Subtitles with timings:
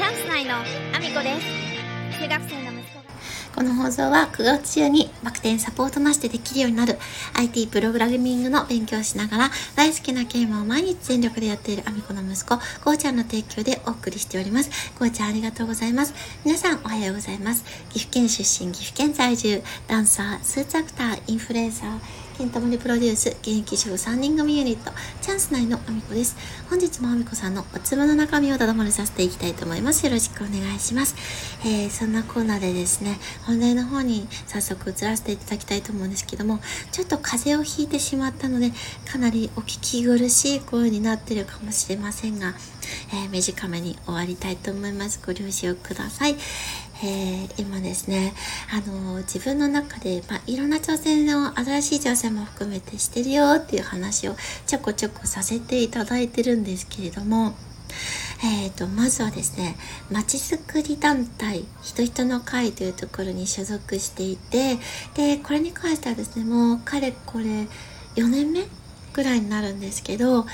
[0.00, 3.04] チャンス内のアミコです中学生の息子が
[3.54, 6.98] この放送は9月中にバク転サポートなしでできるようになる
[7.34, 14.70] IT プログラミングの勉強をしながら大好きなゲームを毎日全力でやっているアミコの息子、こうちゃんの提供でお送りしております。
[14.98, 16.14] こうちゃんありがとうございます。
[16.46, 17.62] 皆さんおはようございます。
[17.90, 21.98] 岐阜県出身、岐阜県在住、ダンサー、スーツアクター、インフルエンサー、
[22.40, 26.38] ケンタモリプロデュース、現役主婦3人組ユニット、チャンス内のあみこです。
[26.70, 30.06] 本日もあみこさんのおつむの中身をただ漏れさせていきたいと思います。
[30.06, 31.16] よろしくお願いします。
[31.66, 36.60] えー、そんなコーナーでですね、本題の方に早速移らせていただきたいと思うんですけども、
[36.92, 38.72] ちょっと風邪をひいてしまったので、
[39.04, 42.54] かなりお聞き苦しい声になってるかもしれませんが、
[43.12, 45.20] えー、短めに終わりたいと思います。
[45.22, 46.36] ご了承ください。
[47.02, 48.34] えー、今ですね、
[48.70, 54.36] あのー、自分の中で、まあ、いろんな挑戦を、新しい挑戦も含めてしてるよっていう話を
[54.66, 57.54] ちょこちょこさせていただいてるんですけれども、
[58.44, 59.76] えーと、まずはですね、
[60.10, 64.78] まちづくり団体、人人の会というところに所属していて、
[65.14, 67.44] で、これに関してはですね、もうかれこれ
[68.16, 68.64] 4年目
[69.12, 70.46] ぐらいになるんですけど、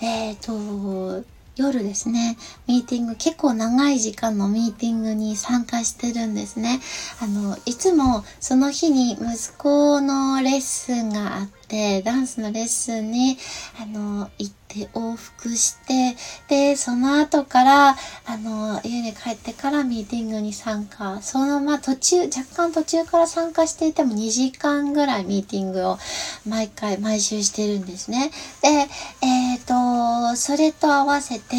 [0.00, 1.24] えっ、ー、と、
[1.58, 6.80] 夜ですね、ミーティング、結構長い時間のミーティングに参加してるんですね。
[7.20, 11.57] あの、いつもその日に息子のレッスンがあって、
[12.02, 13.36] ダンスのレッスンに、
[13.80, 16.16] あの、行って往復して、
[16.48, 21.20] で、その後から、あの、家に帰ってからミーティングに参加。
[21.22, 25.98] そのまま途中、若干途中から参加していても2時間ぐらいミーティングを
[26.46, 28.30] 毎回、毎週してるんですね。
[28.62, 28.68] で、
[29.22, 31.56] えっ、ー、と、それと合わせて、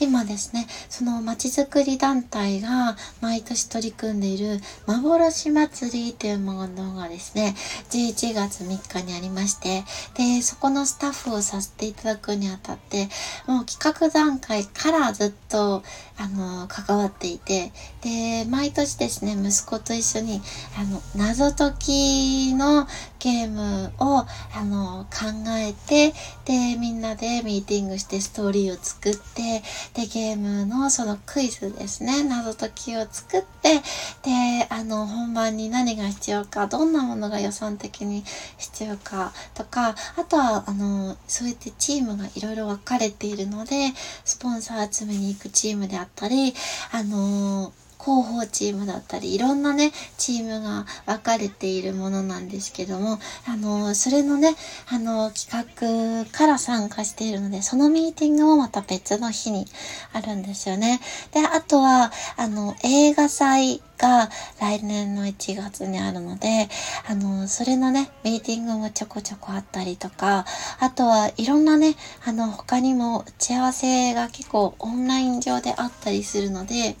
[0.00, 7.54] 今ですね、そのまちづくり団体が毎年取り組んでいる幻祭りというものがですね、
[7.90, 13.08] 11月3日にありままして、で、そこのスタッフをさせていただくにあたって、
[13.46, 15.82] もう企画段階からずっと、
[16.16, 20.40] あの、関わっていて、で、毎年ですね、息子と一緒に、
[20.78, 22.86] あの、謎解きの
[23.18, 24.26] ゲームを、あ
[24.64, 26.14] の、考えて、
[26.44, 29.62] で、みんなでミーティングしてストーリーを作って、
[29.94, 33.82] で、ゲームのそのクイズですね、謎解きを作って、
[34.22, 38.24] で、あの、本番に何が必要か、どんなものが予算的に
[38.58, 43.92] 必要かとか、あとは、あの、そうやってチームがいろいろ分かれているので、
[44.24, 46.54] スポンサー集めに行くチームであったり、
[46.92, 54.54] あのー広報チームだったり、いろんなね、チームが分かれているものなんですけども、あの、それのね、
[54.90, 59.66] あの、企画から参加しているので、そのミーティングもまた別の日に
[60.12, 61.00] あるんですよね。
[61.32, 64.28] で、あとは、あの、映画祭が
[64.60, 66.68] 来年の1月にあるので、
[67.08, 70.44] あの、それのね、ミーティングもちょこちょこあったりとか、
[70.78, 71.94] あとはいろんなね、
[72.26, 76.96] あの、他にも打ち合わせが結構オンライン上であったりするので、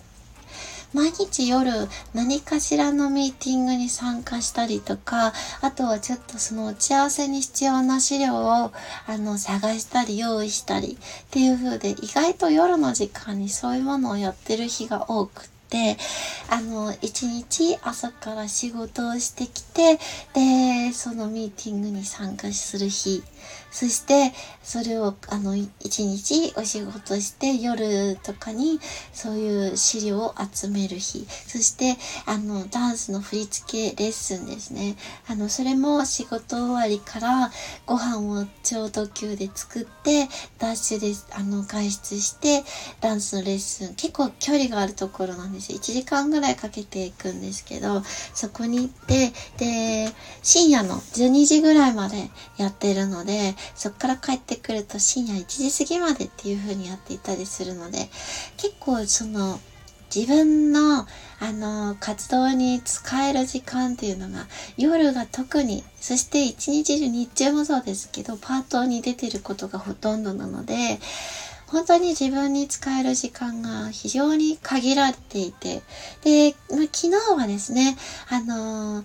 [0.94, 1.70] 毎日夜
[2.14, 8.72] 何かしらのミーティングに参加したりとか、あとはちょっとその打ち合わせに必要な資料を
[9.06, 15.96] あの探したり用意したりっていう風で意外と夜の時間にそういうものをやってる日が多くて、で
[16.48, 19.98] あの、一日朝から仕事をしてきて、
[20.32, 23.24] で、そのミーティングに参加する日
[23.70, 24.32] そして、
[24.62, 28.78] それを、あの、一日お仕事して、夜とかに、
[29.12, 31.26] そういう資料を集める日。
[31.46, 34.94] そして、あの、ダンスの振り付けレッスンですね。
[35.26, 37.50] あの、それも仕事終わりから、
[37.84, 42.62] ご飯を超特急で作って、ダッシュで、あの、外出して、
[43.00, 45.78] ダンスのレッスン、結構距離があるところなんですよ。
[45.78, 48.02] 1時間ぐらいかけていくんですけど、
[48.34, 58.08] そこに行って、で、深夜の12時ぐらいまでやってるので、そっから帰ってくると深夜1時過ぎまでっていう風にやっていたりするので、
[58.56, 59.60] 結構その、
[60.14, 61.08] 自分の、
[61.40, 64.46] あの、活動に使える時間っていうのが、
[64.76, 71.00] 夜が特に、そして一日中、日中もそうですけど、パートに出てることがほとんどなので、
[71.74, 75.82] 本当に自分に使える時間が非常に限られていて、
[76.22, 77.96] で、まあ、昨日はですね、
[78.30, 79.04] あのー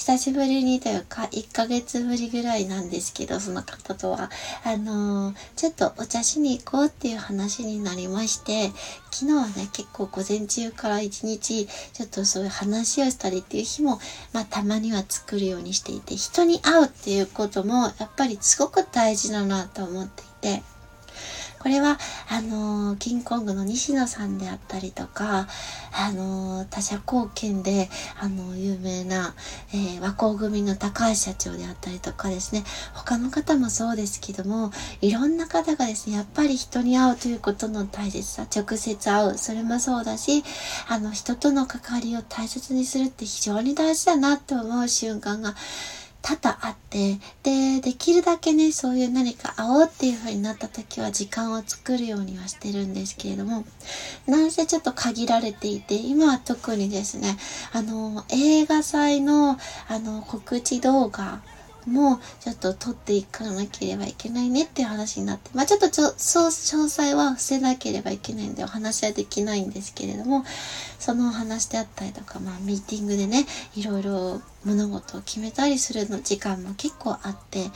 [0.00, 4.30] 久しぶりにというか、1ヶ月ぶりぐらいなんですけど、その方とは、
[4.64, 8.70] あのー、ちょっとお茶しに行こうっていう話になりまして、
[9.10, 14.00] 昨日はね、結構午前中から一日、ちょっとそういう話をしたりっていう日も、
[14.32, 20.62] まあたまには作るようにしていて、人に会うっていうことも、やっぱりすごく大事だなと思っていて、
[21.60, 21.98] これは、
[22.30, 25.46] あの、キングコングの西野さんであったりとか、
[25.92, 29.34] あの、他社貢献で、あの有名な、
[29.74, 32.64] え和光組の高橋社長であったりとかですね、
[32.94, 34.72] 他の方もそうですけども、
[35.02, 40.42] いろんな方がですね、やっぱり人に会うということの大切さ、直接会う、それもそうだし、
[40.88, 45.54] あの、人との関わりを大切にするって非常に大事だなって思う瞬間が、
[46.22, 53.64] 多々あって、で、できるだけね、そういう何か会おうっていう風になった時は時間を作るようにはしてるんですけれども、
[54.26, 57.36] なんせちょっと限られていて、今は特にですね、
[57.72, 59.58] あの、映画祭の、
[59.88, 61.40] あの、告知動画、
[61.86, 70.44] もちょっと取っていかなければいけないねっていう話になって、まあちょっとちょ、そう、詳細は伏せなければいけないんでお話はできないんですけれども、
[70.98, 73.46] そのお話であったりとか、まあミーティングでね、
[73.76, 77.70] いろいろ物事を決めたりするの時間も結構あって、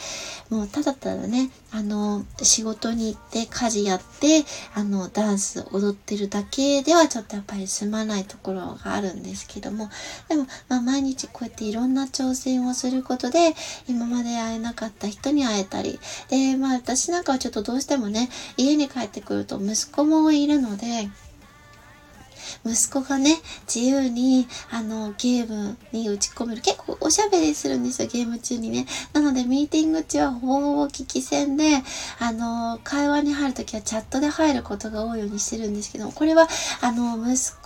[0.51, 4.45] もうただただね、あの、仕事に行って家事やって、
[4.75, 9.89] あの、ダンス踊ってるだけではちょっとやっぱり済まないところがあるんですけども、
[10.29, 13.55] でも、まあ毎日こうやっていろんな挑戦をすることで、
[13.89, 15.99] 今まで会えなかった人に会えたり、
[16.29, 21.09] で、まあ私なんかはちょっとどうしてもね、家に帰ってくると息子もいるので、
[22.65, 23.37] 息子がね、
[23.73, 26.63] 自由に、あの、ゲームに打ち込める。
[26.63, 28.87] 結構おしゃべりするんですよ、ゲーム中にね。
[29.13, 31.83] なので、ミーティング中はほぼほぼ聞き戦で、
[32.19, 36.49] あの、会話に入るときはチャットで入ることが多いようにしてるんですけど、これは、
[36.81, 37.64] あの、息子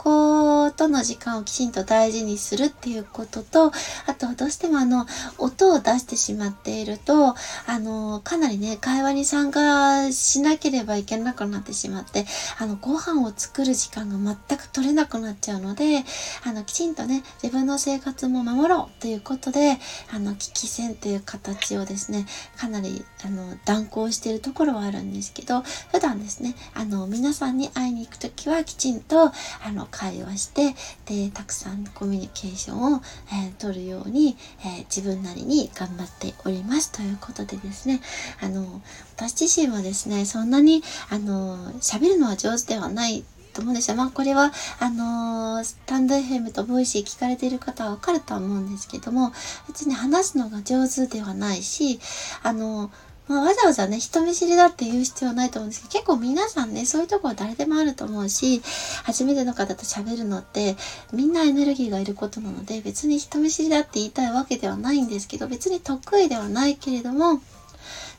[0.77, 3.73] との時間をきちんと大事にするっていうことと、
[4.07, 5.07] あと、どうしてもあの、
[5.39, 7.35] 音を出してしまっていると、
[7.67, 12.27] あの、かなりね、会話に参加しなければいけなくなってしまって、
[12.59, 16.05] あの、ご飯を作る時間が全く取れなくなっちゃうので、
[16.45, 19.79] あの、きちんとね、自分の生活も守ろうということで、
[20.13, 22.27] あの、危機戦という形をですね、
[22.57, 25.63] かなり、あの、断行しているところはあるんですけど、
[25.93, 29.33] 普段ですね、あの、皆さんに会いに行くときはきちんと、あ
[29.73, 33.03] の、会話して、で、たくさんコミュニケーションを、
[33.33, 38.01] えー、取るように、えー、自分なりに頑張っておりますということでですね、
[38.41, 38.81] あの、
[39.17, 43.25] 私自身はですね、そんなに、あの、喋るのは上手ではない
[43.55, 43.97] と思うんですよ。
[43.97, 49.33] まあこれは、あのー、スタンド FM と Voicy 聞かれている方はわかるとは思うんですけども、
[49.67, 51.99] 別に話すのが上手ではないし、
[52.45, 58.63] あのーまあ、わざわざね、人見知りだって言う必要はないと思うんですけど、結構皆さんね、そういうとこは誰でもあると思うし、
[59.05, 60.77] 初めての方と喋るのって、
[61.13, 67.43] みんなエネルギーがいることなので、別に人見知りだって言いたいわけではないんですけど、別に得意ではないけれども、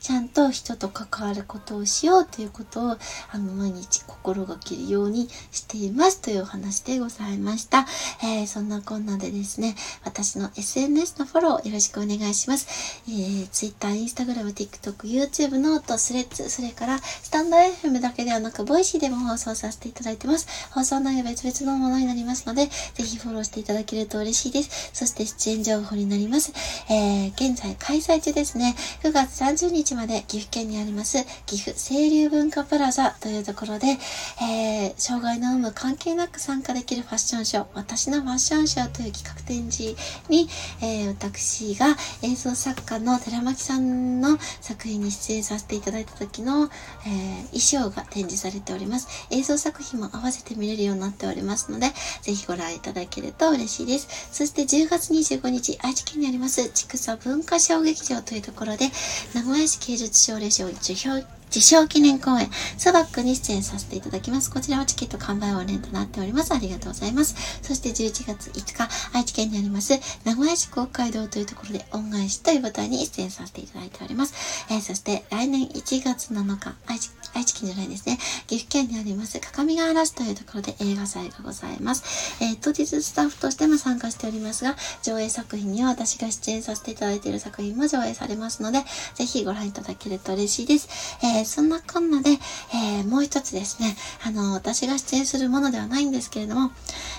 [0.00, 2.96] ちゃんと人と関わることをしようということを、
[3.30, 7.86] あの、毎日心がけるようにしていますというお話でございました。
[8.22, 13.02] えー、そんなこんなでですね、私の SNS のフォローよろしくお願いします。
[13.08, 20.46] えー、Twitter、Instagram、TikTok、YouTube、 note、Threads、それから、スタンド FM だけではなく、 Voicy でも放送させていただいてます。
[20.70, 24.90] 放送内容別々のものになりますので、ぜひフォローしていただけると嬉しいです。
[24.94, 26.52] そして出演情報になります。
[26.88, 28.74] えー、現在開催中ですね。
[29.02, 33.98] 9月30日まで岐阜県にあります岐阜清流文化プラザというところで、
[34.42, 39.96] えー、障害の有無関係なく参加できるファッションショー、私のファッションショーという企画展示
[40.28, 40.48] に、
[40.82, 46.70] えー、私が映像作家の寺巻さんの作品に出演させていただいた時の、
[47.06, 49.08] えー、衣装が展示されております。
[49.30, 51.88] 映像作品も合わせて見れるようになっておりますので、
[52.22, 54.28] ぜひご覧いただけると嬉しいです。
[54.32, 58.90] そして10月25日、愛知県にあります、千草文化小劇場というところで、
[59.34, 62.48] 名古屋市芸術奨励賞受賞受賞記念公演、
[62.78, 64.52] サバックに出演させていただきます。
[64.52, 66.54] こちらはチケット完売応援となっております。
[66.54, 67.34] ありがとうございます。
[67.62, 74.66] そして11月5日、愛知県にあります、名古屋市公会堂というところで恩返しという舞台に出演させていただいております。
[74.70, 78.18] えー、そして来年1月7日、愛知愛知県じゃないですね。
[78.46, 82.36] 岐阜県にあります、各務原市というところで映画祭がございます。
[82.40, 90.88] えー、当日スタッフとしても参加しておりますが、上映作品には私が出演させていただいている作品も上映されますので、ぜひご覧いただけると嬉しいです。
[91.22, 96.70] えーー、そんなこんなで、えー、もう一つですね、あの、私が出演するものではないんですけれども、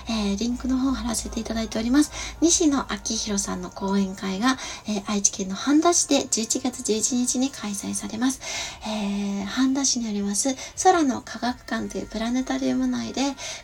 [0.08, 2.12] えー、リンクの方を貼らせていただいております。
[2.40, 8.40] 西野昭弘さんの講演会が、え愛知県の半田市で11月11日に開催されます。
[8.86, 13.22] え半田市にあります、空の科学館というプラネタリウム内で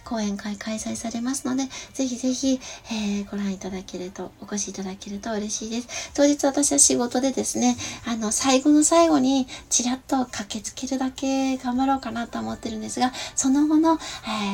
[0.09, 2.59] 講演会開催されますので、ぜひぜひ、
[2.91, 6.13] えご覧いただけると、お越しいただけると嬉しいです。
[6.15, 13.99] 当日私は仕事でですね、あの、最後の最後に、ちらっと駆けつけるだけ頑張ろうかなと思ってるんですが、その後の、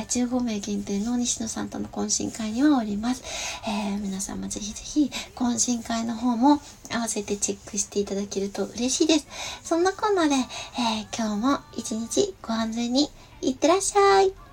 [0.01, 3.23] えー、15名限定の西野さんとの懇親会にはおります。
[3.69, 9.29] えー、皆様ぜひぜひ懇親会の方も合わせてチェックしていただけると嬉しいです。
[9.63, 13.09] そんなこんなで、えー今日も一日ご安全に
[13.41, 14.44] いってらっしゃい。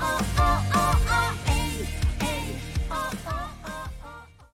[0.00, 0.97] oh, oh, oh.